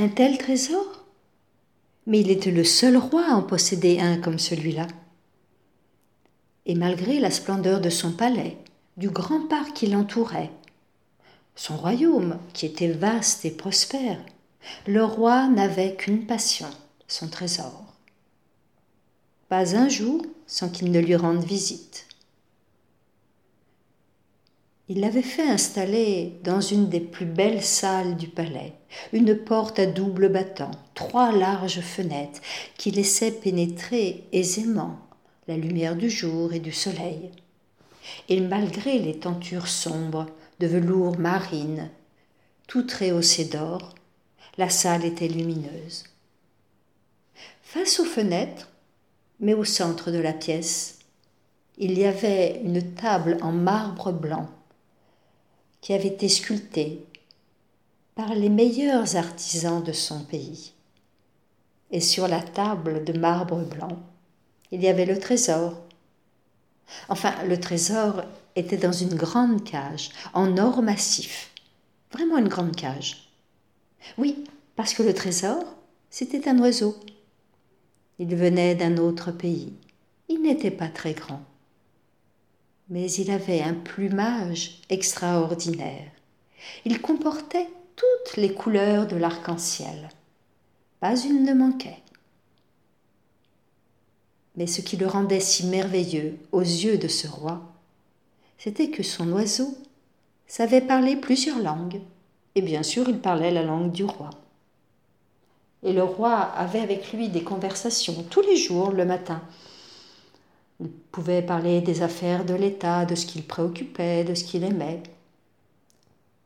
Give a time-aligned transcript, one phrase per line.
[0.00, 1.04] Un tel trésor?
[2.06, 4.86] Mais il était le seul roi à en posséder un comme celui-là.
[6.66, 8.58] Et malgré la splendeur de son palais,
[8.96, 10.52] du grand parc qui l'entourait,
[11.56, 14.24] son royaume, qui était vaste et prospère,
[14.86, 16.70] le roi n'avait qu'une passion,
[17.08, 17.82] son trésor.
[19.48, 22.06] Pas un jour sans qu'il ne lui rende visite.
[24.90, 28.72] Il l'avait fait installer dans une des plus belles salles du palais,
[29.12, 32.40] une porte à double battant, trois larges fenêtres
[32.78, 34.98] qui laissaient pénétrer aisément
[35.46, 37.30] la lumière du jour et du soleil.
[38.30, 40.26] Et malgré les tentures sombres
[40.58, 41.90] de velours marine,
[42.66, 43.94] tout rehaussé d'or,
[44.56, 46.04] la salle était lumineuse.
[47.62, 48.70] Face aux fenêtres,
[49.38, 51.00] mais au centre de la pièce,
[51.76, 54.48] il y avait une table en marbre blanc
[55.80, 57.04] qui avait été sculptée
[58.14, 60.72] par les meilleurs artisans de son pays.
[61.90, 63.96] Et sur la table de marbre blanc,
[64.70, 65.80] il y avait le trésor.
[67.08, 68.22] Enfin, le trésor
[68.56, 71.52] était dans une grande cage, en or massif.
[72.12, 73.30] Vraiment une grande cage.
[74.16, 74.44] Oui,
[74.76, 75.62] parce que le trésor,
[76.10, 76.96] c'était un oiseau.
[78.18, 79.72] Il venait d'un autre pays.
[80.28, 81.40] Il n'était pas très grand.
[82.90, 86.10] Mais il avait un plumage extraordinaire.
[86.84, 90.08] Il comportait toutes les couleurs de l'arc-en-ciel.
[91.00, 91.98] Pas une ne manquait.
[94.56, 97.60] Mais ce qui le rendait si merveilleux aux yeux de ce roi,
[98.58, 99.76] c'était que son oiseau
[100.48, 102.00] savait parler plusieurs langues,
[102.54, 104.30] et bien sûr il parlait la langue du roi.
[105.84, 109.40] Et le roi avait avec lui des conversations tous les jours le matin.
[110.80, 115.02] Il pouvait parler des affaires de l'État, de ce qu'il préoccupait, de ce qu'il aimait.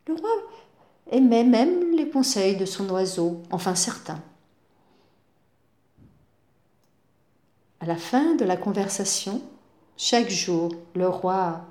[0.07, 0.31] Le roi
[1.11, 4.23] aimait même les conseils de son oiseau, enfin certains.
[7.81, 9.43] À la fin de la conversation,
[9.97, 11.67] chaque jour, le roi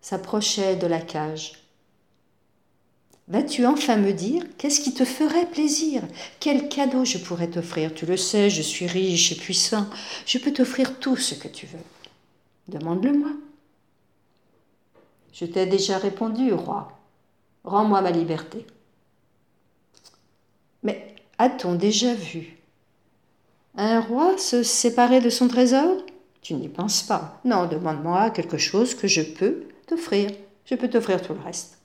[0.00, 1.65] s'approchait de la cage
[3.28, 6.02] Vas-tu enfin me dire qu'est-ce qui te ferait plaisir?
[6.38, 7.92] Quel cadeau je pourrais t'offrir?
[7.92, 9.88] Tu le sais, je suis riche et puissant.
[10.26, 11.78] Je peux t'offrir tout ce que tu veux.
[12.68, 13.30] Demande-le-moi.
[15.32, 16.92] Je t'ai déjà répondu, roi.
[17.64, 18.64] Rends-moi ma liberté.
[20.84, 22.56] Mais a-t-on déjà vu
[23.76, 26.02] un roi se séparer de son trésor?
[26.40, 27.40] Tu n'y penses pas.
[27.44, 30.30] Non, demande-moi quelque chose que je peux t'offrir.
[30.64, 31.75] Je peux t'offrir tout le reste.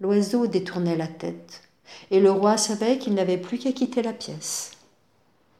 [0.00, 1.62] L'oiseau détournait la tête,
[2.10, 4.72] et le roi savait qu'il n'avait plus qu'à quitter la pièce.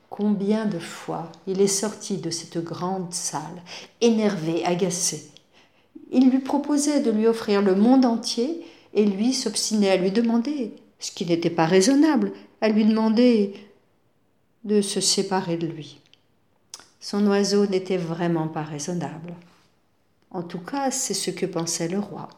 [0.09, 3.63] Combien de fois il est sorti de cette grande salle,
[4.01, 5.31] énervé, agacé.
[6.11, 8.65] Il lui proposait de lui offrir le monde entier,
[8.95, 13.55] et lui s'obstinait à lui demander, ce qui n'était pas raisonnable, à lui demander
[14.65, 16.01] de se séparer de lui.
[16.99, 19.35] Son oiseau n'était vraiment pas raisonnable.
[20.31, 22.29] En tout cas, c'est ce que pensait le roi.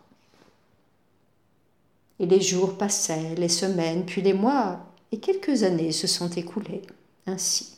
[2.19, 4.81] Et les jours passaient, les semaines, puis les mois,
[5.13, 6.83] et quelques années se sont écoulées
[7.27, 7.73] ainsi.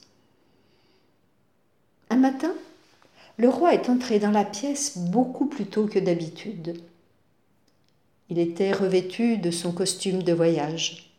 [2.11, 2.53] Un matin,
[3.37, 6.81] le roi est entré dans la pièce beaucoup plus tôt que d'habitude.
[8.31, 11.11] Il était revêtu de son costume de voyage.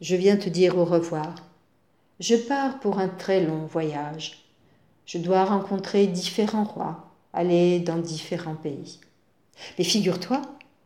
[0.00, 1.34] Je viens te dire au revoir.
[2.18, 4.44] Je pars pour un très long voyage.
[5.06, 8.98] Je dois rencontrer différents rois, aller dans différents pays.
[9.78, 10.42] Mais figure-toi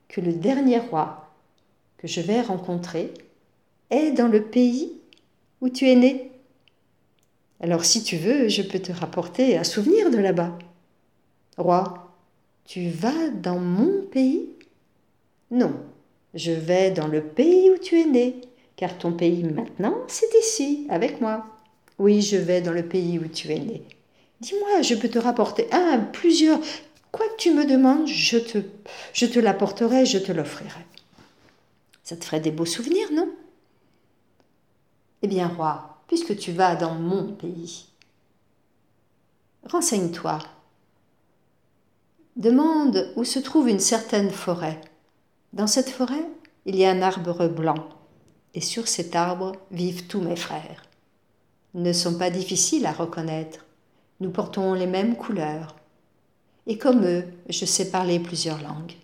[0.08, 1.29] que le dernier roi
[2.00, 3.12] que je vais rencontrer
[3.90, 4.90] est dans le pays
[5.60, 6.30] où tu es né.
[7.60, 10.58] Alors si tu veux, je peux te rapporter un souvenir de là-bas.
[11.58, 12.10] Roi,
[12.64, 14.48] tu vas dans mon pays?
[15.50, 15.74] Non,
[16.32, 18.36] je vais dans le pays où tu es né,
[18.76, 21.44] car ton pays maintenant, c'est ici, avec moi.
[21.98, 23.82] Oui, je vais dans le pays où tu es né.
[24.40, 26.60] Dis-moi, je peux te rapporter un, plusieurs.
[27.12, 28.58] Quoi que tu me demandes, je te,
[29.12, 30.86] je te l'apporterai, je te l'offrirai.
[32.10, 33.32] Ça te ferait des beaux souvenirs, non?
[35.22, 37.86] Eh bien, roi, puisque tu vas dans mon pays,
[39.62, 40.40] renseigne-toi.
[42.34, 44.80] Demande où se trouve une certaine forêt.
[45.52, 46.26] Dans cette forêt,
[46.66, 47.88] il y a un arbre blanc,
[48.54, 50.82] et sur cet arbre vivent tous mes frères.
[51.74, 53.66] Ils ne sont pas difficiles à reconnaître.
[54.18, 55.76] Nous portons les mêmes couleurs.
[56.66, 58.96] Et comme eux, je sais parler plusieurs langues.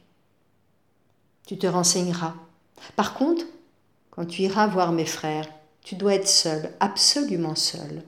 [1.47, 2.35] Tu te renseigneras.
[2.94, 3.44] Par contre,
[4.11, 5.49] quand tu iras voir mes frères,
[5.84, 8.02] tu dois être seul, absolument seul.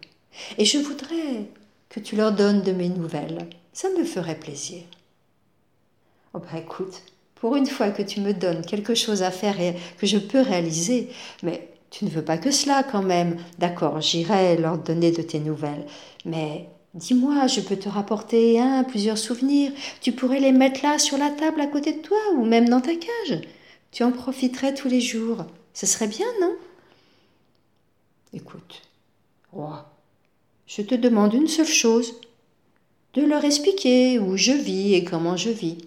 [0.57, 1.47] Et je voudrais
[1.89, 3.49] que tu leur donnes de mes nouvelles.
[3.73, 4.83] Ça me ferait plaisir.
[6.35, 7.03] Oh bah écoute,
[7.37, 10.41] pour une fois que tu me donnes quelque chose à faire et que je peux
[10.41, 11.09] réaliser,
[11.43, 13.37] mais tu ne veux pas que cela quand même.
[13.59, 15.87] D'accord, j'irai leur donner de tes nouvelles.
[16.25, 19.73] Mais dis-moi, je peux te rapporter un, plusieurs souvenirs.
[20.01, 22.81] Tu pourrais les mettre là sur la table à côté de toi ou même dans
[22.81, 23.41] ta cage.
[23.91, 25.47] Tu en profiterais tous les jours.
[25.73, 26.57] Ce serait bien, non?
[28.33, 28.83] Écoute,
[29.53, 29.91] roi,
[30.67, 32.21] je te demande une seule chose,
[33.15, 35.79] de leur expliquer où je vis et comment je vis.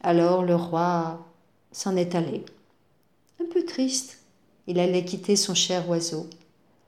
[0.00, 1.26] Alors le roi
[1.72, 2.44] s'en est allé.
[3.40, 4.20] Un peu triste,
[4.68, 6.28] il allait quitter son cher oiseau,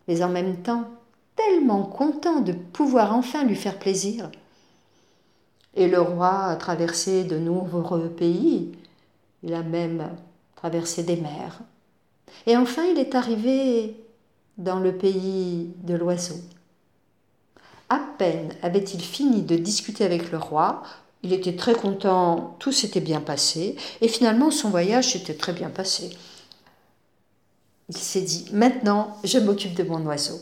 [0.06, 0.88] mais en même temps
[1.34, 4.30] tellement content de pouvoir enfin lui faire plaisir.
[5.74, 8.72] Et le roi a traversé de nombreux pays,
[9.42, 10.10] il a même
[10.56, 11.60] traversé des mers.
[12.46, 13.96] Et enfin il est arrivé
[14.58, 16.36] dans le pays de l'oiseau.
[17.88, 20.82] À peine avait-il fini de discuter avec le roi
[21.22, 25.68] il était très content, tout s'était bien passé, et finalement son voyage s'était très bien
[25.68, 26.10] passé.
[27.88, 30.40] Il s'est dit, maintenant je m'occupe de mon oiseau.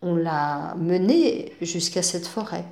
[0.00, 2.64] On l'a mené jusqu'à cette forêt.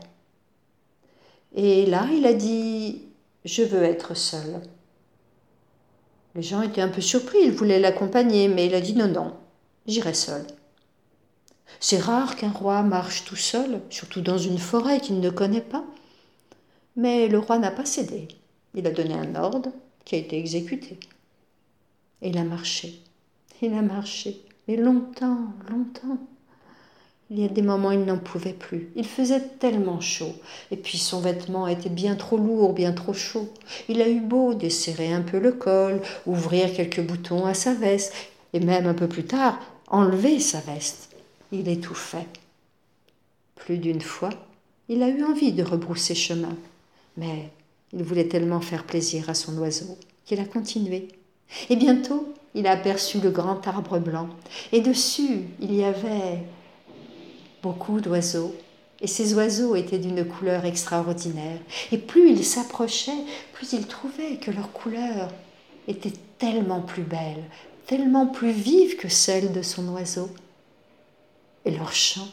[1.56, 3.02] Et là, il a dit,
[3.46, 4.60] je veux être seul.
[6.34, 9.34] Les gens étaient un peu surpris, ils voulaient l'accompagner, mais il a dit, non, non,
[9.86, 10.46] j'irai seul.
[11.80, 15.84] C'est rare qu'un roi marche tout seul, surtout dans une forêt qu'il ne connaît pas.
[16.94, 18.28] Mais le roi n'a pas cédé.
[18.74, 19.72] Il a donné un ordre
[20.04, 20.98] qui a été exécuté.
[22.20, 23.00] Et il a marché.
[23.62, 24.42] Il a marché.
[24.68, 26.18] Mais longtemps, longtemps.
[27.30, 28.88] Il y a des moments, il n'en pouvait plus.
[28.94, 30.32] Il faisait tellement chaud.
[30.70, 33.48] Et puis son vêtement était bien trop lourd, bien trop chaud.
[33.88, 38.12] Il a eu beau desserrer un peu le col, ouvrir quelques boutons à sa veste,
[38.52, 39.58] et même un peu plus tard,
[39.88, 41.16] enlever sa veste.
[41.50, 42.26] Il étouffait.
[43.56, 44.30] Plus d'une fois,
[44.88, 46.56] il a eu envie de rebrousser chemin.
[47.16, 47.50] Mais
[47.92, 51.08] il voulait tellement faire plaisir à son oiseau qu'il a continué.
[51.70, 54.28] Et bientôt, il a aperçu le grand arbre blanc.
[54.72, 56.42] Et dessus, il y avait
[57.62, 58.54] beaucoup d'oiseaux.
[59.00, 61.58] Et ces oiseaux étaient d'une couleur extraordinaire.
[61.92, 65.28] Et plus il s'approchait, plus il trouvait que leur couleur
[65.86, 67.44] était tellement plus belle,
[67.86, 70.30] tellement plus vive que celle de son oiseau.
[71.64, 72.28] Et leur chant,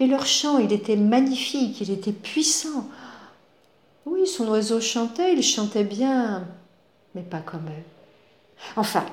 [0.00, 2.88] mais leur chant, il était magnifique, il était puissant.
[4.06, 6.48] Oui, son oiseau chantait, il chantait bien,
[7.14, 7.84] mais pas comme eux.
[8.76, 9.04] Enfin,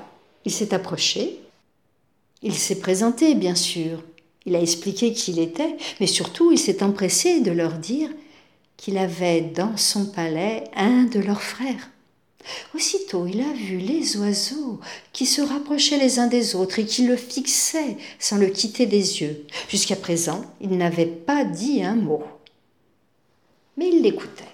[0.44, 1.40] il s'est approché,
[2.42, 4.02] il s'est présenté, bien sûr,
[4.46, 8.08] il a expliqué qui il était, mais surtout il s'est empressé de leur dire
[8.76, 11.90] qu'il avait dans son palais un de leurs frères.
[12.74, 14.78] Aussitôt il a vu les oiseaux
[15.12, 19.20] qui se rapprochaient les uns des autres et qui le fixaient sans le quitter des
[19.20, 19.44] yeux.
[19.68, 22.22] Jusqu'à présent, il n'avait pas dit un mot.
[23.76, 24.44] Mais il l'écoutait.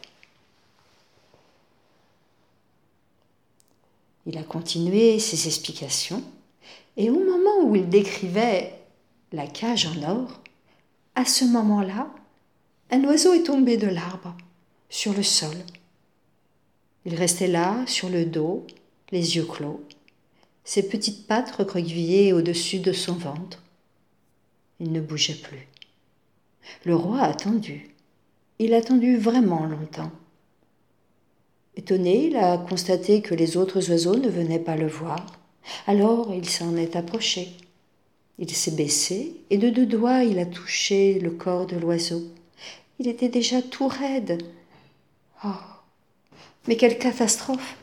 [4.26, 6.22] Il a continué ses explications,
[6.96, 8.72] et au moment où il décrivait
[9.32, 10.40] la cage en or,
[11.14, 12.08] à ce moment-là,
[12.90, 14.36] un oiseau est tombé de l'arbre
[14.88, 15.56] sur le sol.
[17.04, 18.66] Il restait là, sur le dos,
[19.10, 19.82] les yeux clos,
[20.64, 23.62] ses petites pattes recroquevillées au-dessus de son ventre.
[24.78, 25.66] Il ne bougeait plus.
[26.84, 27.94] Le roi a attendu.
[28.58, 30.12] Il a attendu vraiment longtemps.
[31.74, 35.24] Étonné, il a constaté que les autres oiseaux ne venaient pas le voir.
[35.86, 37.56] Alors il s'en est approché.
[38.38, 42.22] Il s'est baissé et de deux doigts il a touché le corps de l'oiseau.
[42.98, 44.42] Il était déjà tout raide.
[45.44, 45.48] Oh,
[46.68, 47.76] mais quelle catastrophe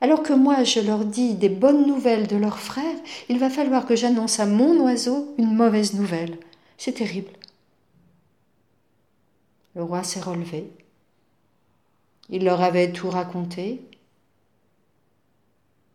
[0.00, 2.96] Alors que moi je leur dis des bonnes nouvelles de leur frère,
[3.28, 6.38] il va falloir que j'annonce à mon oiseau une mauvaise nouvelle.
[6.78, 7.32] C'est terrible.
[9.74, 10.70] Le roi s'est relevé.
[12.28, 13.80] Il leur avait tout raconté.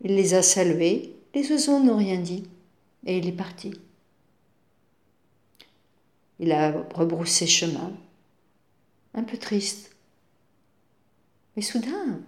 [0.04, 1.16] Il les a salués.
[1.34, 2.44] Les oiseaux n'ont rien dit.
[3.06, 3.74] Et il est parti.
[6.40, 7.92] Il a rebroussé chemin,
[9.14, 9.96] un peu triste.
[11.56, 12.20] Mais soudain,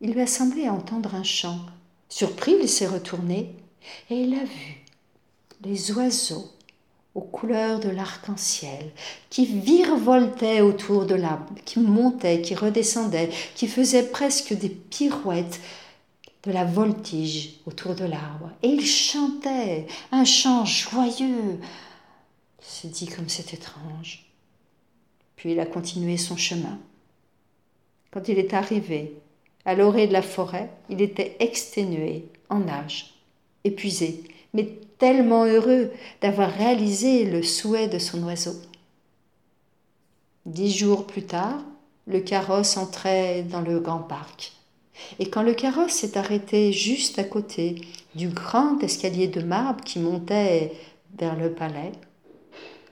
[0.00, 1.60] il lui a semblé entendre un chant.
[2.08, 3.54] Surpris, il s'est retourné
[4.10, 4.84] et il a vu
[5.62, 6.50] les oiseaux
[7.14, 8.90] aux couleurs de l'arc-en-ciel,
[9.28, 15.60] qui virevoltaient autour de l'arbre, qui montaient, qui redescendaient, qui faisaient presque des pirouettes
[16.44, 18.50] de la voltige autour de l'arbre.
[18.62, 21.58] Et il chantait un chant joyeux.
[22.60, 24.26] Il s'est dit comme c'est étrange.
[25.36, 26.78] Puis il a continué son chemin.
[28.10, 29.14] Quand il est arrivé
[29.64, 33.14] à l'orée de la forêt, il était exténué, en âge,
[33.64, 34.68] épuisé, mais
[34.98, 38.54] tellement heureux d'avoir réalisé le souhait de son oiseau.
[40.46, 41.60] Dix jours plus tard,
[42.06, 44.52] le carrosse entrait dans le grand parc.
[45.18, 47.76] Et quand le carrosse s'est arrêté juste à côté
[48.14, 50.72] du grand escalier de marbre qui montait
[51.18, 51.92] vers le palais,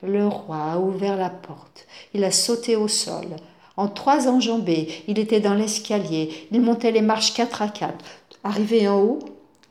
[0.03, 1.87] le roi a ouvert la porte.
[2.13, 3.27] Il a sauté au sol.
[3.77, 6.47] En trois enjambées, il était dans l'escalier.
[6.51, 8.03] Il montait les marches quatre à quatre.
[8.43, 9.19] Arrivé en haut,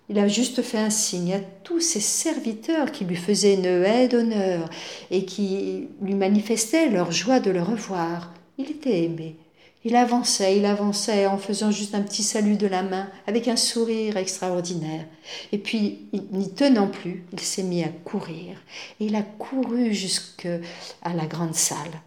[0.09, 4.09] il a juste fait un signe à tous ses serviteurs qui lui faisaient une haie
[4.09, 4.69] d'honneur
[5.11, 8.33] et qui lui manifestaient leur joie de le revoir.
[8.59, 9.37] Il était aimé.
[9.85, 13.57] Il avançait, il avançait en faisant juste un petit salut de la main, avec un
[13.57, 15.07] sourire extraordinaire.
[15.53, 18.59] Et puis, n'y tenant plus, il s'est mis à courir.
[19.01, 20.59] Et il a couru jusqu'à
[21.05, 22.03] la grande salle.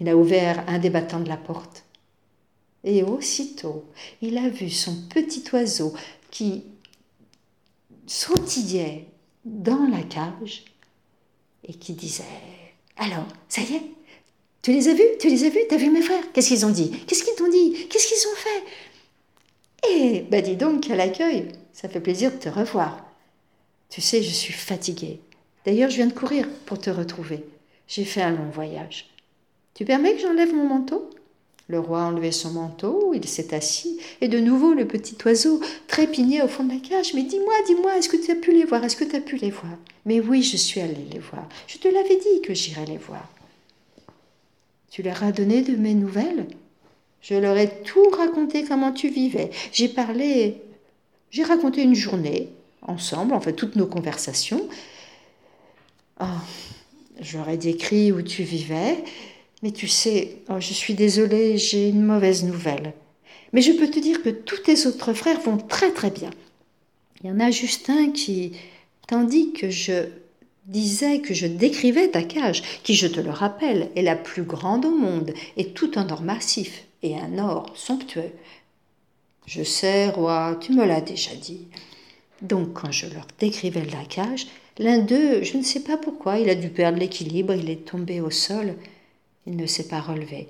[0.00, 1.84] Il a ouvert un des battants de la porte.
[2.82, 3.84] Et aussitôt,
[4.20, 5.94] il a vu son petit oiseau
[6.30, 6.64] qui
[8.06, 9.06] sautillait
[9.44, 10.64] dans la cage
[11.66, 12.24] et qui disait
[12.96, 13.90] Alors, ça y est,
[14.64, 15.02] tu les as vus?
[15.20, 15.60] Tu les as vus?
[15.68, 16.24] T'as vu mes frères?
[16.32, 16.90] Qu'est-ce qu'ils ont dit?
[17.06, 17.86] Qu'est-ce qu'ils t'ont dit?
[17.90, 18.64] Qu'est-ce qu'ils ont fait?
[19.90, 23.04] Eh, bah dis donc, à l'accueil, ça fait plaisir de te revoir.
[23.90, 25.20] Tu sais, je suis fatiguée.
[25.66, 27.44] D'ailleurs, je viens de courir pour te retrouver.
[27.88, 29.10] J'ai fait un long voyage.
[29.74, 31.10] Tu permets que j'enlève mon manteau?
[31.68, 35.60] Le roi a enlevé son manteau, il s'est assis, et de nouveau le petit oiseau
[35.88, 37.12] trépignait au fond de la cage.
[37.12, 38.82] Mais dis-moi, dis-moi, est-ce que tu as pu les voir?
[38.82, 39.72] Est-ce que tu as pu les voir?
[40.06, 41.46] Mais oui, je suis allée les voir.
[41.66, 43.28] Je te l'avais dit que j'irais les voir.
[44.94, 46.46] Tu leur as donné de mes nouvelles?
[47.20, 49.50] Je leur ai tout raconté comment tu vivais.
[49.72, 50.62] J'ai parlé,
[51.32, 54.68] j'ai raconté une journée ensemble, en fait toutes nos conversations.
[56.20, 56.38] Oh,
[57.20, 59.02] je leur ai décrit où tu vivais,
[59.64, 62.92] mais tu sais, oh, je suis désolée, j'ai une mauvaise nouvelle.
[63.52, 66.30] Mais je peux te dire que tous tes autres frères vont très très bien.
[67.20, 68.52] Il y en a juste un qui,
[69.08, 70.04] tandis que je
[70.66, 74.84] disait que je décrivais ta cage, qui, je te le rappelle, est la plus grande
[74.84, 78.32] au monde, et tout en or massif, et un or somptueux.
[79.46, 81.68] Je sais, roi, tu me l'as déjà dit.
[82.40, 84.46] Donc, quand je leur décrivais la cage,
[84.78, 88.20] l'un d'eux, je ne sais pas pourquoi, il a dû perdre l'équilibre, il est tombé
[88.20, 88.74] au sol,
[89.46, 90.48] il ne s'est pas relevé.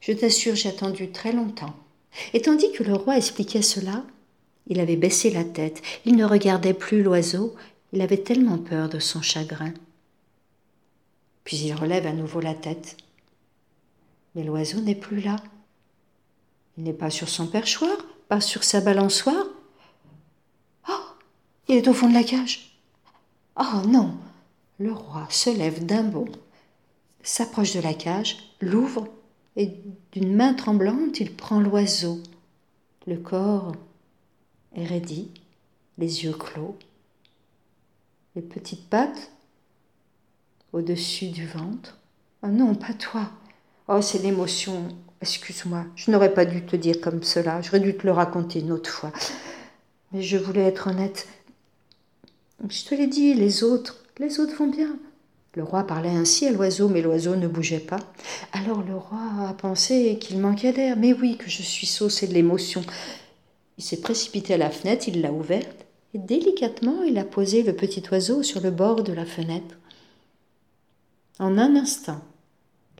[0.00, 1.74] Je t'assure, j'ai attendu très longtemps.
[2.34, 4.04] Et tandis que le roi expliquait cela,
[4.66, 7.54] il avait baissé la tête, il ne regardait plus l'oiseau,
[7.92, 9.72] il avait tellement peur de son chagrin.
[11.44, 12.96] Puis il relève à nouveau la tête.
[14.34, 15.36] Mais l'oiseau n'est plus là.
[16.78, 17.96] Il n'est pas sur son perchoir,
[18.28, 19.46] pas sur sa balançoire.
[20.88, 21.04] Oh,
[21.68, 22.78] il est au fond de la cage.
[23.58, 24.16] Oh non
[24.78, 26.30] Le roi se lève d'un bond,
[27.22, 29.08] s'approche de la cage, l'ouvre,
[29.56, 29.74] et
[30.12, 32.22] d'une main tremblante, il prend l'oiseau.
[33.06, 33.72] Le corps
[34.76, 35.30] est raidi,
[35.98, 36.78] les yeux clos
[38.36, 39.30] les petites pattes
[40.72, 41.98] au-dessus du ventre.
[42.42, 43.30] Oh non, pas toi.
[43.88, 44.88] Oh, c'est l'émotion.
[45.20, 47.60] Excuse-moi, je n'aurais pas dû te dire comme cela.
[47.60, 49.12] J'aurais dû te le raconter une autre fois.
[50.12, 51.28] Mais je voulais être honnête.
[52.68, 54.96] Je te l'ai dit, les autres, les autres vont bien.
[55.54, 57.98] Le roi parlait ainsi à l'oiseau, mais l'oiseau ne bougeait pas.
[58.52, 60.96] Alors le roi a pensé qu'il manquait d'air.
[60.96, 62.82] Mais oui, que je suis saucé de l'émotion.
[63.76, 67.74] Il s'est précipité à la fenêtre, il l'a ouverte, et délicatement il a posé le
[67.74, 69.76] petit oiseau sur le bord de la fenêtre.
[71.38, 72.20] En un instant,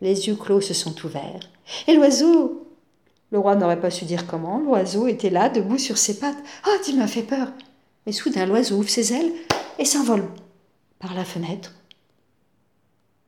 [0.00, 1.50] les yeux clos se sont ouverts,
[1.86, 2.66] et l'oiseau.
[3.32, 6.42] Le roi n'aurait pas su dire comment, l'oiseau était là, debout sur ses pattes.
[6.64, 7.52] Ah, tu m'as fait peur.
[8.04, 9.32] Mais soudain, l'oiseau ouvre ses ailes
[9.78, 10.24] et s'envole
[10.98, 11.72] par la fenêtre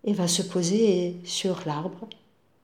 [0.05, 2.09] et va se poser sur l'arbre.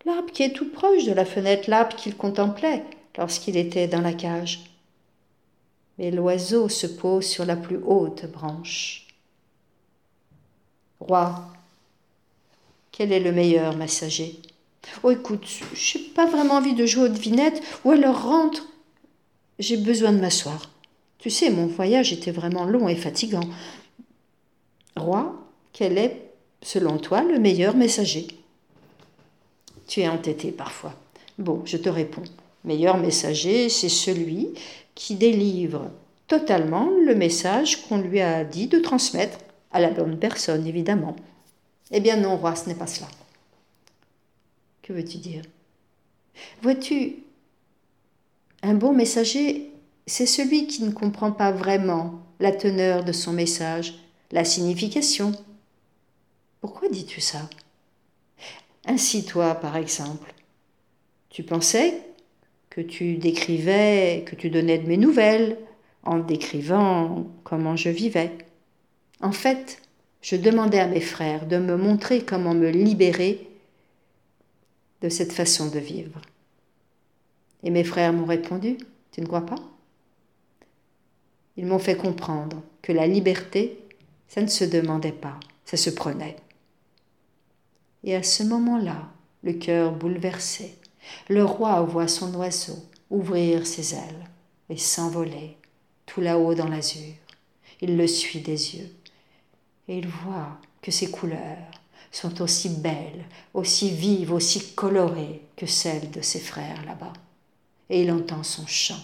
[0.04, 2.82] L'arbre qui est tout proche de la fenêtre, l'arbre qu'il contemplait
[3.16, 4.64] lorsqu'il était dans la cage
[5.98, 9.06] mais l'oiseau se pose sur la plus haute branche.
[11.00, 11.46] Roi,
[12.92, 14.40] quel est le meilleur messager?
[15.02, 18.66] Oh, écoute, je n'ai pas vraiment envie de jouer aux devinettes, ou alors rentre.
[19.58, 20.70] J'ai besoin de m'asseoir.
[21.18, 23.48] Tu sais, mon voyage était vraiment long et fatigant.
[24.96, 25.34] Roi,
[25.72, 26.30] quel est,
[26.62, 28.28] selon toi, le meilleur messager?
[29.88, 30.94] Tu es entêté parfois.
[31.38, 32.24] Bon, je te réponds.
[32.64, 34.50] Meilleur messager, c'est celui
[34.98, 35.92] qui délivre
[36.26, 39.38] totalement le message qu'on lui a dit de transmettre
[39.70, 41.14] à la bonne personne, évidemment.
[41.92, 43.06] Eh bien non, roi, ce n'est pas cela.
[44.82, 45.44] Que veux-tu dire?
[46.62, 47.22] Vois-tu,
[48.62, 49.70] un bon messager,
[50.08, 53.94] c'est celui qui ne comprend pas vraiment la teneur de son message,
[54.32, 55.30] la signification.
[56.60, 57.48] Pourquoi dis-tu ça?
[58.84, 60.34] Ainsi, toi, par exemple,
[61.30, 62.02] tu pensais
[62.78, 65.58] que tu décrivais, que tu donnais de mes nouvelles,
[66.04, 68.30] en décrivant comment je vivais.
[69.20, 69.82] En fait,
[70.22, 73.48] je demandais à mes frères de me montrer comment me libérer
[75.02, 76.22] de cette façon de vivre.
[77.64, 78.76] Et mes frères m'ont répondu,
[79.10, 79.58] tu ne crois pas?
[81.56, 83.76] Ils m'ont fait comprendre que la liberté,
[84.28, 86.36] ça ne se demandait pas, ça se prenait.
[88.04, 89.08] Et à ce moment-là,
[89.42, 90.77] le cœur bouleversé,
[91.28, 92.78] le roi voit son oiseau
[93.10, 94.28] ouvrir ses ailes
[94.68, 95.56] et s'envoler
[96.06, 97.14] tout là-haut dans l'azur.
[97.80, 98.90] Il le suit des yeux
[99.88, 101.70] et il voit que ses couleurs
[102.10, 103.24] sont aussi belles,
[103.54, 107.12] aussi vives, aussi colorées que celles de ses frères là-bas.
[107.90, 109.00] Et il entend son chant,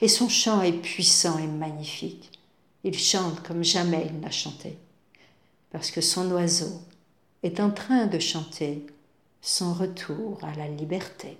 [0.00, 2.30] et son chant est puissant et magnifique.
[2.84, 4.78] Il chante comme jamais il n'a chanté,
[5.70, 6.80] parce que son oiseau
[7.42, 8.86] est en train de chanter
[9.40, 11.38] son retour à la liberté.